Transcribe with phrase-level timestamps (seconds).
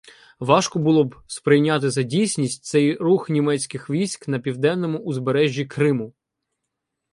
[0.39, 6.13] Важко було б сприйняти за дійсність цей рух німецьких військ на південному узбережжі Криму.